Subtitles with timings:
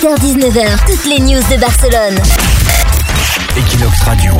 [0.00, 2.18] 17h-19h, toutes les news de Barcelone.
[3.54, 4.32] Equinox Radio.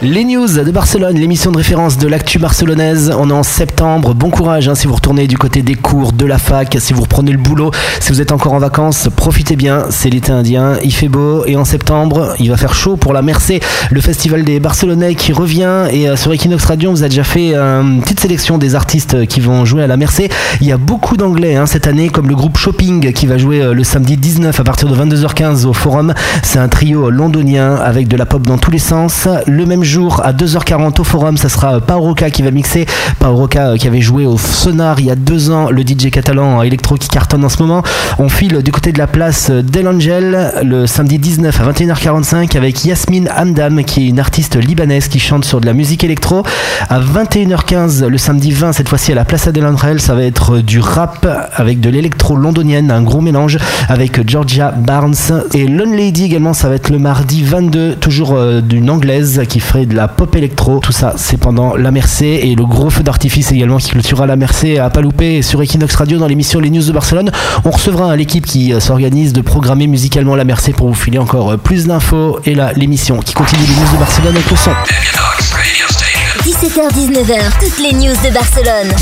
[0.00, 3.12] Les news de Barcelone, l'émission de référence de l'actu barcelonaise.
[3.18, 4.14] On est en septembre.
[4.14, 7.02] Bon courage hein, si vous retournez du côté des cours, de la fac, si vous
[7.02, 9.86] reprenez le boulot, si vous êtes encore en vacances, profitez bien.
[9.90, 13.22] C'est l'été indien, il fait beau et en septembre, il va faire chaud pour la
[13.22, 13.58] Mercé,
[13.90, 15.86] le festival des Barcelonais qui revient.
[15.90, 19.26] Et euh, sur Equinox Radio, vous a déjà fait euh, une petite sélection des artistes
[19.26, 20.28] qui vont jouer à la Mercé.
[20.60, 23.62] Il y a beaucoup d'anglais hein, cette année, comme le groupe Shopping qui va jouer
[23.62, 26.14] euh, le samedi 19 à partir de 22h15 au Forum.
[26.44, 29.26] C'est un trio londonien avec de la pop dans tous les sens.
[29.48, 32.86] Le même jour, à 2h40 au Forum, ça sera Paoroka qui va mixer.
[33.18, 36.96] Paoroka qui avait joué au Sonar il y a deux ans, le DJ catalan électro
[36.96, 37.82] qui cartonne en ce moment.
[38.18, 42.84] On file du côté de la place Del Angel le samedi 19 à 21h45 avec
[42.84, 46.42] Yasmine Hamdam qui est une artiste libanaise qui chante sur de la musique électro.
[46.90, 50.58] À 21h15 le samedi 20, cette fois-ci à la place Del Angel, ça va être
[50.58, 53.58] du rap avec de l'électro londonienne, un gros mélange
[53.88, 55.14] avec Georgia Barnes
[55.54, 59.60] et Lone Lady également, ça va être le mardi 22, toujours euh, d'une anglaise qui
[59.60, 60.80] ferait de la pop électro.
[60.80, 64.36] Tout ça, c'est pendant la Mercé et le gros feu d'artifice également qui clôturera la
[64.36, 67.30] Mercé à pas louper sur Equinox Radio dans l'émission Les News de Barcelone.
[67.64, 71.52] On recevra l'équipe qui euh, s'organise de programmer musicalement la Mercé pour vous filer encore
[71.52, 72.38] euh, plus d'infos.
[72.44, 74.70] Et là, l'émission qui continue les News de Barcelone avec le son.
[74.70, 76.68] Equinox Radio Station.
[76.68, 78.94] 17h-19h, toutes les news de Barcelone.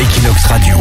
[0.00, 0.76] Equinox Radio.